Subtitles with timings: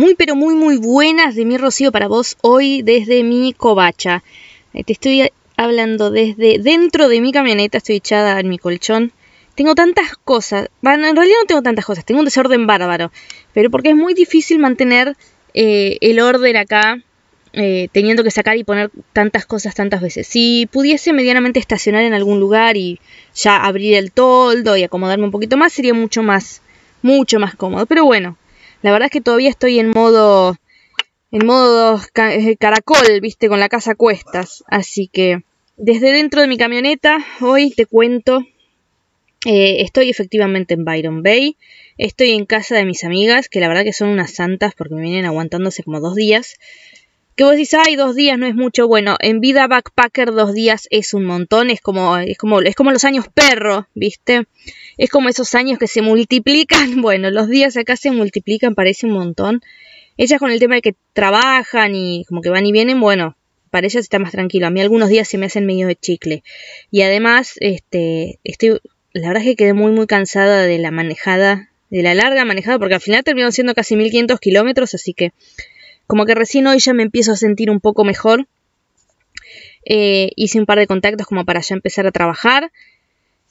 [0.00, 4.22] Muy pero muy muy buenas de mi Rocío para vos hoy desde mi covacha.
[4.72, 9.12] Eh, te estoy hablando desde dentro de mi camioneta, estoy echada en mi colchón.
[9.54, 13.12] Tengo tantas cosas, bueno, en realidad no tengo tantas cosas, tengo un desorden bárbaro,
[13.52, 15.18] pero porque es muy difícil mantener
[15.52, 16.96] eh, el orden acá
[17.52, 20.26] eh, teniendo que sacar y poner tantas cosas tantas veces.
[20.26, 23.00] Si pudiese medianamente estacionar en algún lugar y
[23.34, 26.62] ya abrir el toldo y acomodarme un poquito más, sería mucho más,
[27.02, 27.84] mucho más cómodo.
[27.84, 28.38] Pero bueno,
[28.82, 30.56] la verdad es que todavía estoy en modo,
[31.30, 34.64] en modo eh, caracol, viste, con la casa a cuestas.
[34.68, 35.42] Así que
[35.76, 38.40] desde dentro de mi camioneta, hoy te cuento,
[39.46, 41.56] eh, estoy efectivamente en Byron Bay.
[41.98, 45.02] Estoy en casa de mis amigas, que la verdad que son unas santas porque me
[45.02, 46.56] vienen aguantándose como dos días
[47.36, 48.86] que vos decís, ay, dos días no es mucho.
[48.86, 52.90] Bueno, en vida backpacker dos días es un montón, es como, es como, es como
[52.90, 54.46] los años perro, ¿viste?
[54.98, 57.00] Es como esos años que se multiplican.
[57.00, 59.62] Bueno, los días acá se multiplican, parece un montón.
[60.16, 63.36] Ellas con el tema de que trabajan y como que van y vienen, bueno,
[63.70, 64.66] para ellas está más tranquilo.
[64.66, 66.42] A mí algunos días se me hacen medio de chicle.
[66.90, 68.80] Y además, este, estoy,
[69.12, 72.78] la verdad es que quedé muy, muy cansada de la manejada, de la larga manejada,
[72.78, 75.32] porque al final terminó siendo casi 1500 kilómetros, así que
[76.10, 78.48] como que recién hoy ya me empiezo a sentir un poco mejor.
[79.86, 82.72] Eh, hice un par de contactos como para ya empezar a trabajar.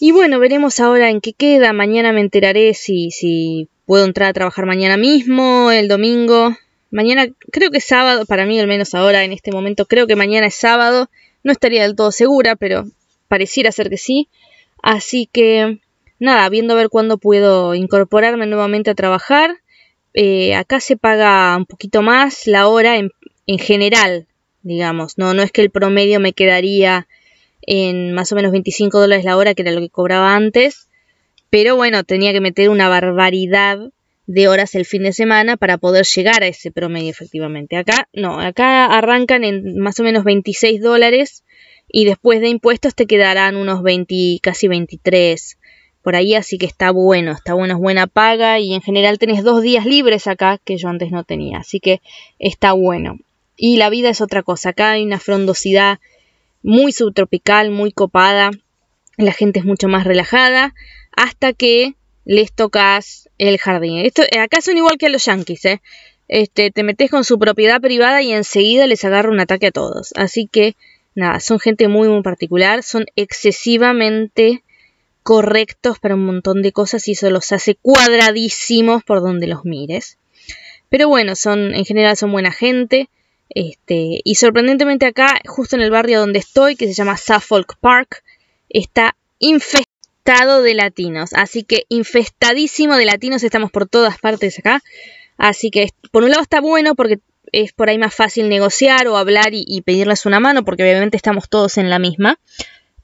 [0.00, 1.72] Y bueno, veremos ahora en qué queda.
[1.72, 6.56] Mañana me enteraré si, si puedo entrar a trabajar mañana mismo, el domingo.
[6.90, 10.16] Mañana creo que es sábado, para mí al menos ahora en este momento creo que
[10.16, 11.08] mañana es sábado.
[11.44, 12.84] No estaría del todo segura, pero
[13.28, 14.28] pareciera ser que sí.
[14.82, 15.78] Así que
[16.18, 19.60] nada, viendo a ver cuándo puedo incorporarme nuevamente a trabajar.
[20.14, 23.10] Eh, acá se paga un poquito más la hora en,
[23.46, 24.26] en, general,
[24.62, 25.18] digamos.
[25.18, 27.06] No, no es que el promedio me quedaría
[27.62, 30.88] en más o menos 25 dólares la hora, que era lo que cobraba antes.
[31.50, 33.78] Pero bueno, tenía que meter una barbaridad
[34.26, 37.76] de horas el fin de semana para poder llegar a ese promedio efectivamente.
[37.76, 41.44] Acá no, acá arrancan en más o menos 26 dólares
[41.88, 45.58] y después de impuestos te quedarán unos 20, casi 23
[46.02, 49.44] por ahí, así que está bueno, está bueno, es buena paga y en general tenés
[49.44, 52.00] dos días libres acá que yo antes no tenía, así que
[52.38, 53.18] está bueno.
[53.56, 55.98] Y la vida es otra cosa, acá hay una frondosidad
[56.62, 58.50] muy subtropical, muy copada,
[59.16, 60.74] la gente es mucho más relajada,
[61.14, 61.94] hasta que
[62.24, 63.98] les tocas el jardín.
[63.98, 65.82] Esto, acá son igual que a los yankees, ¿eh?
[66.28, 70.12] Este, te metes con su propiedad privada y enseguida les agarra un ataque a todos.
[70.14, 70.76] Así que,
[71.14, 74.62] nada, son gente muy, muy particular, son excesivamente
[75.22, 80.18] correctos para un montón de cosas y eso los hace cuadradísimos por donde los mires.
[80.88, 83.08] Pero bueno, son en general son buena gente.
[83.52, 88.22] Este, y sorprendentemente acá, justo en el barrio donde estoy, que se llama Suffolk Park,
[88.68, 91.30] está infestado de latinos.
[91.32, 94.82] Así que infestadísimo de latinos, estamos por todas partes acá.
[95.36, 97.20] Así que por un lado está bueno porque
[97.52, 101.16] es por ahí más fácil negociar o hablar y, y pedirles una mano, porque obviamente
[101.16, 102.38] estamos todos en la misma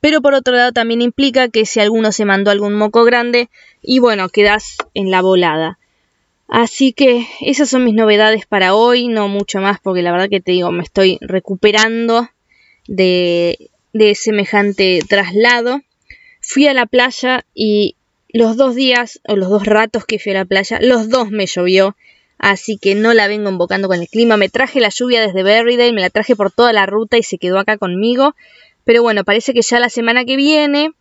[0.00, 3.48] pero por otro lado también implica que si alguno se mandó algún moco grande
[3.82, 5.78] y bueno, quedas en la volada.
[6.48, 10.40] Así que esas son mis novedades para hoy, no mucho más porque la verdad que
[10.40, 12.28] te digo, me estoy recuperando
[12.86, 13.70] de,
[14.14, 15.80] semejante traslado.
[16.40, 17.96] Fui a la playa y
[18.28, 21.46] los dos días o los dos ratos que fui a la playa, los dos me
[21.46, 21.96] llovió,
[22.38, 24.36] así que no la vengo invocando con el clima.
[24.36, 27.38] Me traje la lluvia desde Berrydale, me la traje por toda la ruta y se
[27.38, 28.36] quedó acá conmigo.
[28.86, 30.92] Pero bueno, parece que ya la semana que viene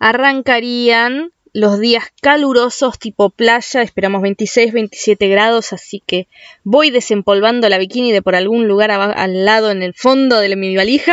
[0.00, 6.26] arrancarían los días calurosos tipo playa, esperamos 26, 27 grados, así que
[6.64, 10.74] voy desempolvando la bikini de por algún lugar al lado en el fondo de mi
[10.74, 11.12] valija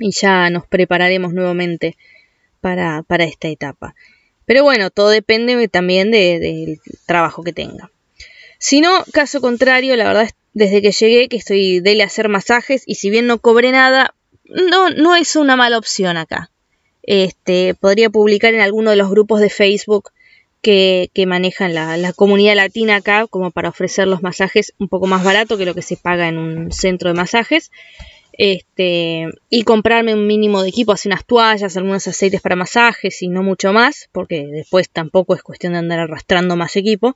[0.00, 1.96] y ya nos prepararemos nuevamente
[2.60, 3.94] para, para esta etapa.
[4.46, 7.92] Pero bueno, todo depende también del trabajo que tenga.
[8.58, 12.82] Si no, caso contrario, la verdad es desde que llegué que estoy de hacer masajes
[12.84, 14.14] y si bien no cobré nada,
[14.50, 16.50] no, no es una mala opción acá.
[17.02, 20.10] Este, podría publicar en alguno de los grupos de Facebook
[20.62, 25.06] que, que manejan la, la, comunidad latina acá, como para ofrecer los masajes un poco
[25.06, 27.70] más barato que lo que se paga en un centro de masajes.
[28.42, 33.28] Este, y comprarme un mínimo de equipo, así unas toallas, algunos aceites para masajes y
[33.28, 37.14] no mucho más, porque después tampoco es cuestión de andar arrastrando más equipo.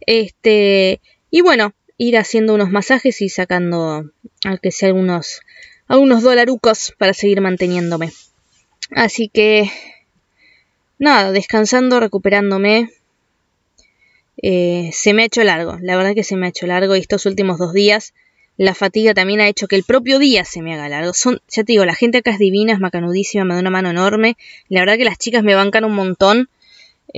[0.00, 1.00] Este,
[1.30, 4.10] y bueno, ir haciendo unos masajes y sacando,
[4.44, 5.40] aunque sea algunos
[5.88, 8.12] a unos dolarucos para seguir manteniéndome.
[8.90, 9.70] Así que,
[10.98, 12.90] nada, descansando, recuperándome.
[14.42, 17.00] Eh, se me ha hecho largo, la verdad que se me ha hecho largo y
[17.00, 18.12] estos últimos dos días
[18.56, 21.12] la fatiga también ha hecho que el propio día se me haga largo.
[21.12, 23.90] Son, ya te digo, la gente acá es divina, es macanudísima, me da una mano
[23.90, 24.36] enorme.
[24.68, 26.48] La verdad que las chicas me bancan un montón.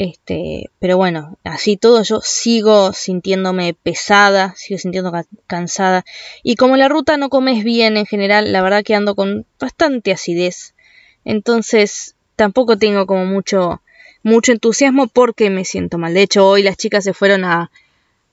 [0.01, 5.11] Este, pero bueno, así todo yo sigo sintiéndome pesada, sigo sintiendo
[5.49, 6.05] cansada.
[6.45, 10.13] Y como la ruta no comes bien en general, la verdad que ando con bastante
[10.13, 10.77] acidez.
[11.25, 13.83] Entonces tampoco tengo como mucho,
[14.23, 16.15] mucho entusiasmo porque me siento mal.
[16.15, 17.73] De hecho, hoy las chicas se fueron a,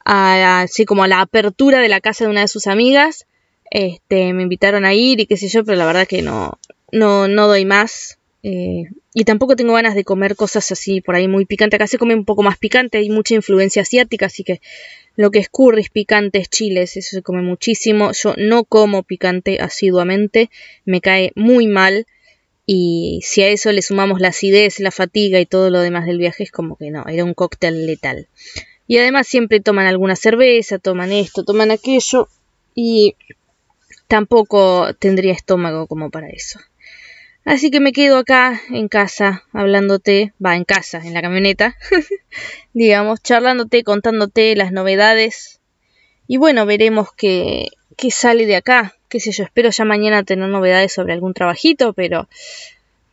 [0.03, 3.25] así como a la apertura de la casa de una de sus amigas.
[3.71, 6.59] Este, me invitaron a ir y qué sé yo, pero la verdad que no,
[6.91, 8.19] no, no doy más.
[8.47, 8.83] Eh,
[9.15, 11.79] y tampoco tengo ganas de comer cosas así por ahí muy picantes.
[11.79, 14.61] Acá se come un poco más picante, hay mucha influencia asiática, así que
[15.15, 18.11] lo que es curries, picantes, chiles, eso se come muchísimo.
[18.11, 20.51] Yo no como picante asiduamente,
[20.85, 22.05] me cae muy mal.
[22.67, 26.19] Y si a eso le sumamos la acidez, la fatiga y todo lo demás del
[26.19, 28.27] viaje, es como que no, era un cóctel letal.
[28.85, 32.27] Y además siempre toman alguna cerveza, toman esto, toman aquello.
[32.75, 33.15] Y
[34.07, 36.59] tampoco tendría estómago como para eso.
[37.45, 41.77] Así que me quedo acá en casa hablándote, va en casa, en la camioneta,
[42.73, 45.61] digamos, charlándote, contándote las novedades.
[46.27, 48.95] Y bueno, veremos qué, qué sale de acá.
[49.09, 52.27] Qué sé yo, espero ya mañana tener novedades sobre algún trabajito, pero,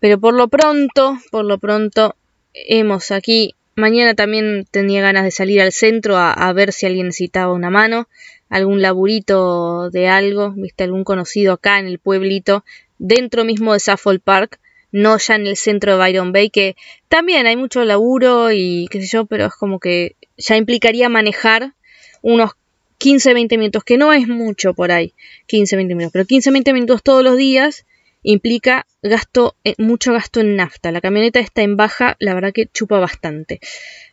[0.01, 2.17] pero por lo pronto, por lo pronto,
[2.55, 3.55] hemos aquí.
[3.75, 7.69] Mañana también tenía ganas de salir al centro a, a ver si alguien necesitaba una
[7.69, 8.09] mano
[8.53, 12.67] algún laburito de algo, viste, algún conocido acá en el pueblito,
[13.03, 14.61] dentro mismo de Suffolk Park,
[14.93, 16.77] no ya en el centro de Byron Bay, que
[17.09, 21.75] también hay mucho laburo y qué sé yo, pero es como que ya implicaría manejar
[22.23, 22.53] unos
[23.01, 25.15] 15-20 minutos, que no es mucho por ahí,
[25.49, 27.87] 15-20 minutos, pero 15-20 minutos todos los días
[28.23, 30.93] implica gasto, eh, mucho gasto en nafta.
[30.93, 33.59] La camioneta está en baja, la verdad que chupa bastante.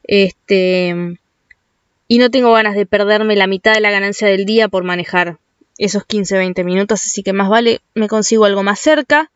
[0.03, 0.95] Este,
[2.07, 5.37] y no tengo ganas de perderme la mitad de la ganancia del día por manejar
[5.79, 9.31] esos 15-20 minutos, así que más vale me consigo algo más cerca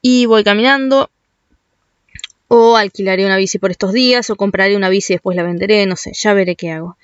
[0.00, 1.10] y voy caminando
[2.48, 5.84] o alquilaré una bici por estos días o compraré una bici y después la venderé,
[5.86, 6.96] no sé, ya veré qué hago.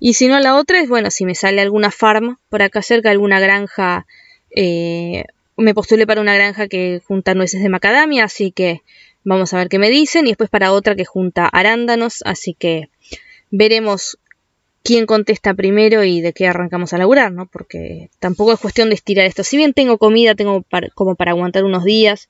[0.00, 3.10] Y si no, la otra es, bueno, si me sale alguna farm por acá cerca,
[3.10, 4.06] alguna granja,
[4.54, 5.24] eh,
[5.56, 8.82] me postulé para una granja que junta nueces de macadamia, así que
[9.24, 12.88] vamos a ver qué me dicen, y después para otra que junta arándanos, así que
[13.50, 14.18] veremos
[14.84, 17.46] quién contesta primero y de qué arrancamos a laburar, ¿no?
[17.46, 19.42] Porque tampoco es cuestión de estirar esto.
[19.42, 20.62] Si bien tengo comida, tengo
[20.94, 22.28] como para aguantar unos días,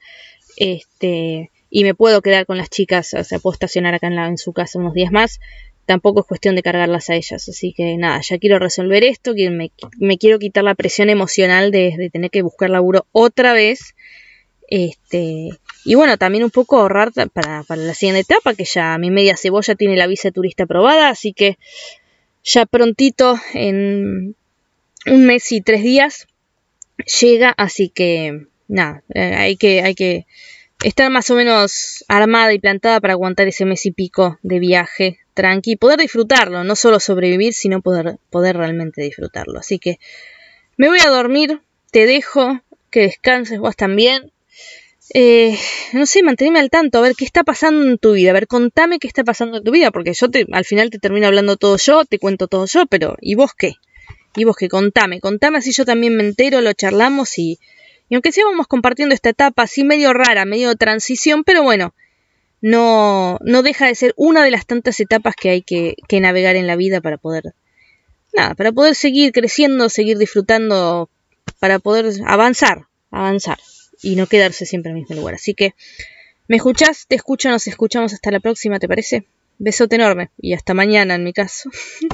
[0.56, 4.28] este, y me puedo quedar con las chicas, o sea, puedo estacionar acá en, la,
[4.28, 5.40] en su casa unos días más,
[5.84, 7.48] tampoco es cuestión de cargarlas a ellas.
[7.48, 12.08] Así que nada, ya quiero resolver esto, me, me quiero quitar la presión emocional de,
[12.12, 13.96] tener que buscar laburo otra vez.
[14.68, 15.50] Este,
[15.84, 19.36] y bueno, también un poco ahorrar para, para la siguiente etapa, que ya mi media
[19.36, 21.58] cebolla tiene la visa de turista aprobada, así que
[22.44, 24.36] ya prontito, en
[25.06, 26.26] un mes y tres días,
[27.20, 30.26] llega, así que nada, eh, hay que, hay que
[30.84, 35.18] estar más o menos armada y plantada para aguantar ese mes y pico de viaje
[35.34, 39.58] tranqui poder disfrutarlo, no solo sobrevivir, sino poder, poder realmente disfrutarlo.
[39.58, 39.98] Así que
[40.76, 41.60] me voy a dormir,
[41.90, 42.60] te dejo,
[42.90, 44.30] que descanses vos también
[45.10, 45.58] eh,
[45.92, 48.46] no sé, mantenerme al tanto, a ver qué está pasando en tu vida, a ver,
[48.46, 51.56] contame qué está pasando en tu vida, porque yo te, al final te termino hablando
[51.56, 53.74] todo yo, te cuento todo yo, pero ¿y vos qué?
[54.34, 54.68] ¿Y vos qué?
[54.68, 57.58] Contame, contame así yo también me entero, lo charlamos y,
[58.08, 61.94] y aunque sea vamos compartiendo esta etapa así medio rara, medio transición, pero bueno,
[62.62, 66.56] no, no deja de ser una de las tantas etapas que hay que, que navegar
[66.56, 67.54] en la vida para poder,
[68.32, 71.10] nada, para poder seguir creciendo, seguir disfrutando,
[71.58, 73.58] para poder avanzar, avanzar
[74.02, 75.34] y no quedarse siempre en el mismo lugar.
[75.34, 75.74] Así que,
[76.48, 77.06] ¿me escuchás?
[77.06, 79.26] Te escucho, nos escuchamos hasta la próxima, ¿te parece?
[79.58, 81.70] Besote enorme y hasta mañana en mi caso.